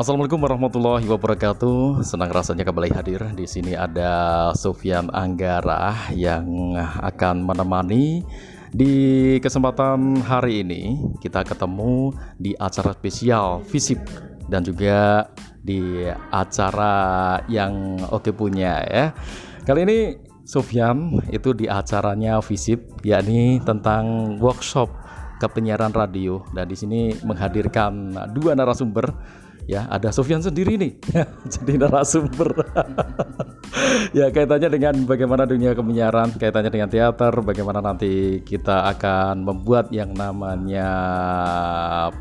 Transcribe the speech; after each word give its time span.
Assalamualaikum 0.00 0.40
warahmatullahi 0.40 1.04
wabarakatuh. 1.12 2.00
Senang 2.08 2.32
rasanya 2.32 2.64
kembali 2.64 2.88
hadir 2.88 3.20
di 3.36 3.44
sini 3.44 3.76
ada 3.76 4.48
Sofyan 4.56 5.12
Anggara 5.12 6.08
yang 6.16 6.72
akan 7.04 7.44
menemani 7.44 8.24
di 8.72 9.36
kesempatan 9.44 10.24
hari 10.24 10.64
ini. 10.64 10.96
Kita 11.20 11.44
ketemu 11.44 12.16
di 12.40 12.56
acara 12.56 12.96
spesial 12.96 13.60
Visip 13.68 14.00
dan 14.48 14.64
juga 14.64 15.28
di 15.60 16.08
acara 16.32 17.36
yang 17.52 18.00
oke 18.08 18.32
punya 18.32 18.80
ya. 18.88 19.12
Kali 19.68 19.84
ini 19.84 20.16
Sofyan 20.48 21.28
itu 21.28 21.52
di 21.52 21.68
acaranya 21.68 22.40
Visip 22.40 23.04
yakni 23.04 23.60
tentang 23.68 24.40
workshop 24.40 24.88
kepenyiaran 25.44 25.92
radio 25.92 26.40
dan 26.56 26.64
di 26.64 26.76
sini 26.76 27.12
menghadirkan 27.20 28.16
dua 28.32 28.56
narasumber 28.56 29.12
ya 29.70 29.86
ada 29.86 30.10
Sofyan 30.10 30.42
sendiri 30.42 30.74
nih. 30.74 30.92
Jadi 31.54 31.78
narasumber. 31.78 32.50
Ya 34.10 34.26
kaitannya 34.34 34.66
dengan 34.66 35.06
bagaimana 35.06 35.46
dunia 35.46 35.70
kemenyiaran 35.78 36.34
kaitannya 36.34 36.74
dengan 36.74 36.90
teater 36.90 37.30
bagaimana 37.38 37.78
nanti 37.78 38.42
kita 38.42 38.90
akan 38.90 39.46
membuat 39.46 39.94
yang 39.94 40.10
namanya 40.10 40.90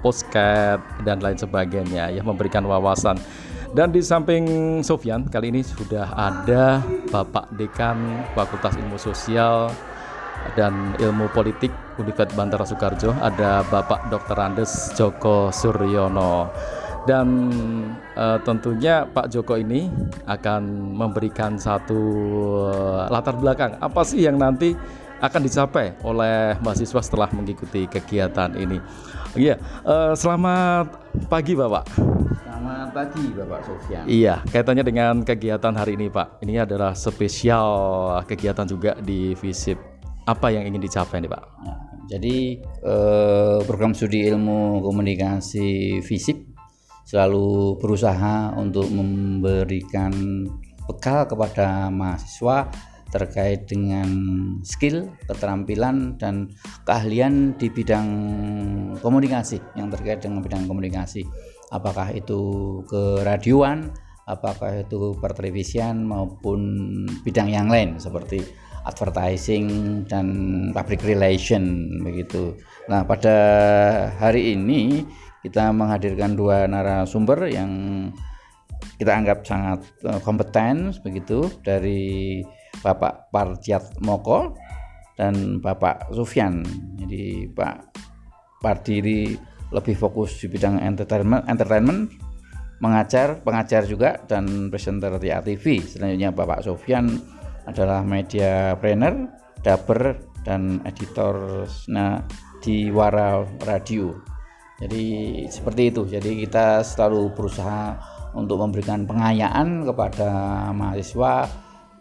postcard 0.05 0.77
dan 1.01 1.17
lain 1.17 1.41
sebagainya 1.41 2.13
ya 2.13 2.21
memberikan 2.21 2.61
wawasan. 2.69 3.17
Dan 3.73 3.89
di 3.89 4.05
samping 4.05 4.45
Sofyan 4.85 5.25
kali 5.25 5.49
ini 5.49 5.65
sudah 5.65 6.13
ada 6.13 6.85
Bapak 7.09 7.49
Dekan 7.57 7.97
Fakultas 8.37 8.77
Ilmu 8.77 9.01
Sosial 9.01 9.73
dan 10.53 10.93
Ilmu 10.97 11.29
Politik 11.33 11.73
Universitas 11.97 12.33
Bantara 12.37 12.65
Soekarjo. 12.65 13.13
Ada 13.17 13.65
Bapak 13.69 14.09
Dr. 14.13 14.37
Andes 14.37 14.93
Joko 14.93 15.53
Suryono 15.53 16.49
dan 17.09 17.49
uh, 18.13 18.37
tentunya 18.45 19.09
Pak 19.09 19.33
Joko 19.33 19.57
ini 19.57 19.89
akan 20.29 20.93
memberikan 20.93 21.57
satu 21.57 21.97
uh, 22.69 23.09
latar 23.09 23.33
belakang 23.33 23.81
apa 23.81 24.05
sih 24.05 24.29
yang 24.29 24.37
nanti 24.37 24.77
akan 25.19 25.41
dicapai 25.41 25.97
oleh 26.05 26.53
mahasiswa 26.61 27.01
setelah 27.01 27.27
mengikuti 27.33 27.89
kegiatan 27.89 28.53
ini. 28.55 28.77
Iya, 29.33 29.57
uh, 29.83 30.13
selamat 30.13 30.95
pagi 31.27 31.57
Bapak. 31.57 31.89
Selamat 32.45 32.87
pagi 32.93 33.25
Bapak 33.33 33.59
Sofyan. 33.65 34.05
Iya, 34.05 34.45
kaitannya 34.47 34.85
dengan 34.85 35.25
kegiatan 35.25 35.73
hari 35.75 35.97
ini 35.97 36.07
Pak. 36.13 36.45
Ini 36.45 36.63
adalah 36.63 36.93
spesial 36.93 37.67
kegiatan 38.29 38.69
juga 38.69 38.95
di 39.01 39.33
FISIP. 39.33 39.81
Apa 40.29 40.53
yang 40.53 40.63
ingin 40.69 40.85
dicapai 40.85 41.25
nih 41.25 41.31
Pak? 41.33 41.43
Ya, 41.65 41.75
jadi 42.09 42.57
eh, 42.61 43.57
program 43.65 43.93
studi 43.93 44.25
ilmu 44.29 44.81
komunikasi 44.81 45.99
FISIP 46.05 46.48
selalu 47.09 47.81
berusaha 47.81 48.53
untuk 48.53 48.85
memberikan 48.93 50.45
bekal 50.85 51.25
kepada 51.25 51.89
mahasiswa 51.89 52.69
terkait 53.09 53.65
dengan 53.65 54.05
skill, 54.61 55.09
keterampilan 55.25 56.21
dan 56.21 56.53
keahlian 56.85 57.57
di 57.57 57.73
bidang 57.73 58.09
komunikasi 59.01 59.57
yang 59.73 59.89
terkait 59.89 60.21
dengan 60.21 60.45
bidang 60.45 60.69
komunikasi. 60.69 61.25
Apakah 61.73 62.13
itu 62.13 62.37
ke 62.85 63.25
radioan, 63.25 63.89
apakah 64.29 64.85
itu 64.85 65.17
pertelevisian 65.17 66.05
maupun 66.05 66.61
bidang 67.25 67.49
yang 67.49 67.73
lain 67.73 67.97
seperti 67.97 68.45
advertising 68.85 69.65
dan 70.05 70.27
public 70.71 71.01
relation 71.01 71.89
begitu. 72.05 72.53
Nah, 72.87 73.01
pada 73.05 73.35
hari 74.21 74.53
ini 74.53 75.03
kita 75.43 75.71
menghadirkan 75.71 76.35
dua 76.35 76.67
narasumber 76.67 77.47
yang 77.47 77.71
kita 78.99 79.11
anggap 79.11 79.43
sangat 79.47 79.79
eh, 80.07 80.19
kompeten 80.23 80.91
begitu 81.03 81.47
dari 81.63 82.39
Bapak 82.79 83.31
Parjiat 83.31 83.99
Moko 84.03 84.55
dan 85.19 85.59
Bapak 85.59 86.11
Sufyan. 86.15 86.63
Jadi 86.95 87.51
Pak 87.51 87.75
Pardiri 88.59 89.35
lebih 89.71 89.95
fokus 89.95 90.41
di 90.41 90.47
bidang 90.51 90.81
entertainment, 90.81 91.47
entertainment 91.47 92.11
mengajar, 92.79 93.43
pengajar 93.43 93.83
juga 93.83 94.19
dan 94.25 94.71
presenter 94.71 95.19
di 95.19 95.29
ATV. 95.31 95.83
Selanjutnya 95.83 96.31
Bapak 96.31 96.63
Sofyan 96.63 97.11
adalah 97.67 98.01
media 98.01 98.73
trainer, 98.79 99.27
daber 99.61 100.15
dan 100.47 100.79
editor 100.87 101.67
nah, 101.91 102.23
di 102.63 102.87
Wara 102.89 103.43
Radio. 103.67 104.28
Jadi 104.79 105.03
seperti 105.51 105.91
itu. 105.91 106.07
Jadi 106.07 106.47
kita 106.47 106.81
selalu 106.81 107.35
berusaha 107.35 107.99
untuk 108.31 108.63
memberikan 108.63 109.03
pengayaan 109.03 109.83
kepada 109.83 110.29
mahasiswa 110.71 111.49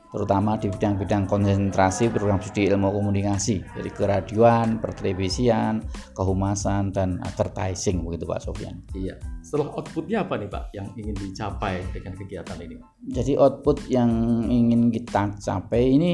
terutama 0.08 0.56
di 0.56 0.72
bidang-bidang 0.72 1.28
konsentrasi 1.28 2.08
program 2.08 2.40
studi 2.40 2.68
ilmu 2.72 2.88
komunikasi 2.88 3.60
jadi 3.76 3.90
keradioan, 3.92 4.80
pertelevisian, 4.80 5.84
kehumasan 6.16 6.90
dan 6.90 7.20
advertising 7.24 8.00
begitu 8.04 8.24
Pak 8.24 8.40
Sofyan. 8.40 8.76
Iya. 8.96 9.20
Setelah 9.44 9.72
outputnya 9.76 10.24
apa 10.24 10.34
nih 10.40 10.48
Pak 10.48 10.64
yang 10.76 10.88
ingin 10.96 11.16
dicapai 11.16 11.84
dengan 11.92 12.12
kegiatan 12.16 12.58
ini? 12.60 12.76
Jadi 13.12 13.32
output 13.36 13.88
yang 13.88 14.10
ingin 14.48 14.92
kita 14.92 15.36
capai 15.40 15.96
ini 15.96 16.10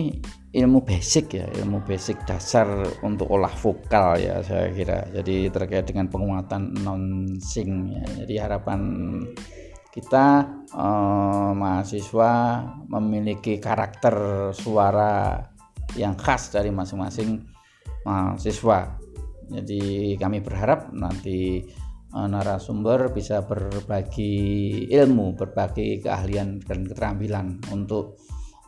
ilmu 0.55 0.87
basic 0.87 1.34
ya, 1.34 1.47
ilmu 1.62 1.82
basic 1.82 2.22
dasar 2.26 2.66
untuk 3.03 3.26
olah 3.31 3.50
vokal 3.59 4.22
ya 4.22 4.38
saya 4.43 4.71
kira. 4.71 5.03
Jadi 5.11 5.50
terkait 5.50 5.87
dengan 5.87 6.06
penguatan 6.06 6.78
non 6.87 7.26
sing 7.43 7.91
ya. 7.91 8.06
Jadi 8.22 8.34
harapan 8.38 8.81
kita 9.94 10.43
eh, 10.75 11.50
mahasiswa 11.55 12.32
memiliki 12.91 13.62
karakter 13.62 14.50
suara 14.50 15.38
yang 15.94 16.19
khas 16.19 16.50
dari 16.50 16.75
masing-masing 16.75 17.47
mahasiswa. 18.03 18.99
Jadi 19.55 20.16
kami 20.19 20.43
berharap 20.43 20.91
nanti 20.91 21.62
eh, 22.10 22.27
narasumber 22.27 23.15
bisa 23.15 23.47
berbagi 23.47 24.34
ilmu, 24.91 25.38
berbagi 25.38 26.03
keahlian 26.03 26.59
dan 26.66 26.91
keterampilan 26.91 27.62
untuk 27.71 28.19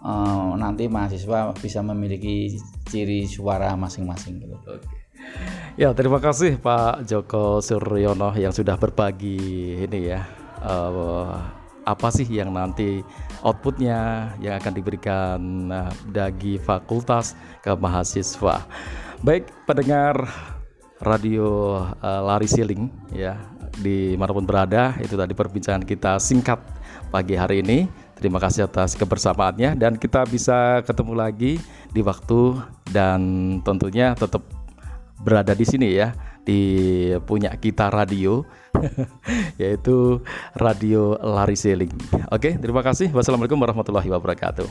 eh, 0.06 0.50
nanti 0.54 0.86
mahasiswa 0.86 1.50
bisa 1.58 1.82
memiliki 1.82 2.54
ciri 2.86 3.26
suara 3.26 3.74
masing-masing. 3.74 4.46
Gitu. 4.46 4.54
Oke. 4.62 4.94
Ya 5.74 5.90
terima 5.90 6.22
kasih 6.22 6.62
Pak 6.62 7.02
Joko 7.02 7.58
Suryono 7.58 8.30
yang 8.38 8.54
sudah 8.54 8.78
berbagi 8.78 9.74
ini 9.82 10.00
ya 10.06 10.45
uh, 10.66 11.38
apa 11.86 12.10
sih 12.10 12.26
yang 12.26 12.50
nanti 12.50 13.06
outputnya 13.46 14.34
yang 14.42 14.58
akan 14.58 14.72
diberikan 14.74 15.38
uh, 15.70 15.90
bagi 16.10 16.58
fakultas 16.58 17.38
ke 17.62 17.70
mahasiswa. 17.78 18.66
Baik 19.22 19.48
pendengar 19.64 20.26
radio 20.98 21.78
uh, 22.02 22.22
Lari 22.26 22.50
Siling 22.50 22.90
ya 23.14 23.38
di 23.76 24.16
mana 24.16 24.32
pun 24.32 24.48
berada 24.48 24.96
itu 24.98 25.14
tadi 25.14 25.36
perbincangan 25.36 25.84
kita 25.86 26.18
singkat 26.18 26.58
pagi 27.14 27.38
hari 27.38 27.62
ini. 27.62 27.86
Terima 28.16 28.40
kasih 28.40 28.64
atas 28.64 28.96
kebersamaannya 28.96 29.76
dan 29.76 30.00
kita 30.00 30.24
bisa 30.24 30.80
ketemu 30.88 31.12
lagi 31.12 31.60
di 31.92 32.00
waktu 32.00 32.64
dan 32.88 33.20
tentunya 33.60 34.16
tetap 34.16 34.40
berada 35.20 35.52
di 35.52 35.68
sini 35.68 36.00
ya 36.00 36.16
di 36.40 37.12
punya 37.28 37.52
kita 37.60 37.92
radio 37.92 38.40
yaitu 39.62 40.20
Radio 40.56 41.16
Lari 41.20 41.56
Seling. 41.56 41.92
Oke, 42.32 42.56
terima 42.60 42.82
kasih. 42.84 43.12
Wassalamualaikum 43.12 43.58
warahmatullahi 43.60 44.08
wabarakatuh. 44.10 44.68